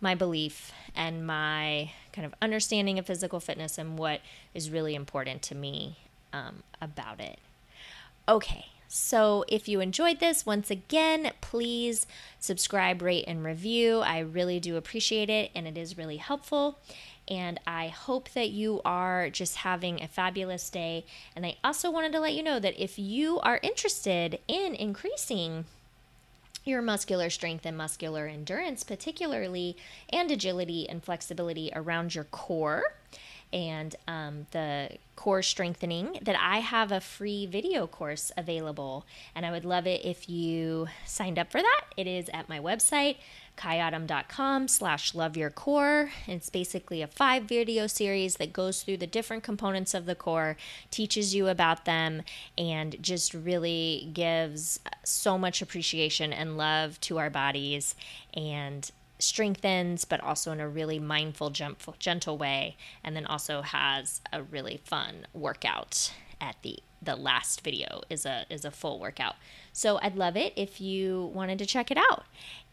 my 0.00 0.14
belief 0.14 0.72
and 0.94 1.26
my 1.26 1.90
kind 2.12 2.26
of 2.26 2.34
understanding 2.40 2.98
of 2.98 3.06
physical 3.06 3.40
fitness 3.40 3.78
and 3.78 3.98
what 3.98 4.20
is 4.54 4.70
really 4.70 4.94
important 4.94 5.42
to 5.42 5.54
me 5.54 5.98
um, 6.32 6.62
about 6.80 7.20
it. 7.20 7.38
Okay, 8.28 8.66
so, 8.88 9.44
if 9.48 9.68
you 9.68 9.80
enjoyed 9.80 10.20
this, 10.20 10.46
once 10.46 10.70
again, 10.70 11.32
please 11.40 12.06
subscribe, 12.38 13.02
rate, 13.02 13.24
and 13.26 13.44
review. 13.44 14.00
I 14.00 14.20
really 14.20 14.60
do 14.60 14.76
appreciate 14.76 15.28
it, 15.28 15.50
and 15.54 15.66
it 15.66 15.76
is 15.76 15.98
really 15.98 16.18
helpful. 16.18 16.78
And 17.28 17.58
I 17.66 17.88
hope 17.88 18.30
that 18.30 18.50
you 18.50 18.80
are 18.84 19.30
just 19.30 19.56
having 19.56 20.00
a 20.00 20.08
fabulous 20.08 20.70
day. 20.70 21.04
And 21.34 21.44
I 21.44 21.56
also 21.64 21.90
wanted 21.90 22.12
to 22.12 22.20
let 22.20 22.34
you 22.34 22.42
know 22.42 22.60
that 22.60 22.80
if 22.80 22.98
you 22.98 23.40
are 23.40 23.58
interested 23.62 24.38
in 24.46 24.74
increasing 24.76 25.64
your 26.64 26.82
muscular 26.82 27.30
strength 27.30 27.66
and 27.66 27.76
muscular 27.76 28.26
endurance, 28.26 28.84
particularly, 28.84 29.76
and 30.10 30.30
agility 30.30 30.88
and 30.88 31.02
flexibility 31.02 31.70
around 31.74 32.14
your 32.14 32.24
core, 32.24 32.94
and 33.56 33.96
um, 34.06 34.46
the 34.50 34.90
core 35.16 35.40
strengthening 35.40 36.18
that 36.20 36.36
I 36.38 36.58
have 36.58 36.92
a 36.92 37.00
free 37.00 37.46
video 37.46 37.86
course 37.86 38.30
available. 38.36 39.06
And 39.34 39.46
I 39.46 39.50
would 39.50 39.64
love 39.64 39.86
it 39.86 40.04
if 40.04 40.28
you 40.28 40.88
signed 41.06 41.38
up 41.38 41.50
for 41.50 41.62
that. 41.62 41.84
It 41.96 42.06
is 42.06 42.28
at 42.34 42.50
my 42.50 42.60
website, 42.60 43.16
kyautumn.com 43.56 44.68
slash 44.68 45.14
love 45.14 45.38
your 45.38 45.48
core. 45.48 46.10
It's 46.26 46.50
basically 46.50 47.00
a 47.00 47.06
five 47.06 47.44
video 47.44 47.86
series 47.86 48.36
that 48.36 48.52
goes 48.52 48.82
through 48.82 48.98
the 48.98 49.06
different 49.06 49.42
components 49.42 49.94
of 49.94 50.04
the 50.04 50.14
core, 50.14 50.58
teaches 50.90 51.34
you 51.34 51.48
about 51.48 51.86
them, 51.86 52.24
and 52.58 52.96
just 53.00 53.32
really 53.32 54.10
gives 54.12 54.80
so 55.02 55.38
much 55.38 55.62
appreciation 55.62 56.30
and 56.30 56.58
love 56.58 57.00
to 57.00 57.16
our 57.16 57.30
bodies 57.30 57.94
and 58.34 58.90
strengthens, 59.18 60.04
but 60.04 60.20
also 60.20 60.52
in 60.52 60.60
a 60.60 60.68
really 60.68 60.98
mindful, 60.98 61.50
gentle 61.50 62.38
way, 62.38 62.76
and 63.02 63.16
then 63.16 63.26
also 63.26 63.62
has 63.62 64.20
a 64.32 64.42
really 64.42 64.80
fun 64.84 65.26
workout 65.32 66.12
at 66.40 66.56
the 66.62 66.78
the 67.02 67.16
last 67.16 67.62
video 67.62 68.02
is 68.10 68.26
a 68.26 68.44
is 68.50 68.64
a 68.64 68.70
full 68.70 68.98
workout. 68.98 69.36
So 69.72 69.98
I'd 70.02 70.16
love 70.16 70.36
it 70.36 70.52
if 70.56 70.80
you 70.80 71.30
wanted 71.34 71.58
to 71.58 71.66
check 71.66 71.90
it 71.90 71.98
out. 71.98 72.24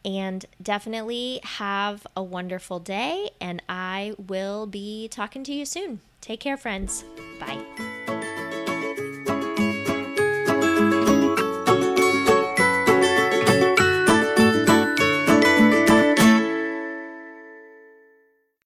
And 0.05 0.45
definitely 0.61 1.39
have 1.43 2.05
a 2.15 2.23
wonderful 2.23 2.79
day 2.79 3.29
and 3.39 3.61
I 3.69 4.13
will 4.17 4.65
be 4.65 5.07
talking 5.07 5.43
to 5.45 5.53
you 5.53 5.65
soon. 5.65 6.01
Take 6.19 6.41
care 6.41 6.57
friends. 6.57 7.05
Bye. 7.39 7.92